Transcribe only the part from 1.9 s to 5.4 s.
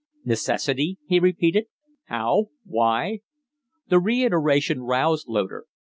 "How? Why?" The reiteration roused